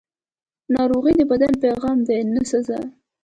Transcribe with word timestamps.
ناروغي 0.73 1.13
د 1.17 1.21
بدن 1.31 1.53
پیغام 1.63 1.97
دی، 2.07 2.19
نه 2.33 2.41
سزا. 2.51 2.79